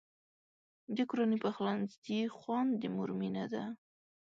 د 0.95 0.97
کورني 1.09 1.37
پخلنځي 1.43 2.21
خوند 2.37 2.69
د 2.81 2.83
مور 2.95 3.09
مینه 3.19 3.45
ده. 3.53 3.63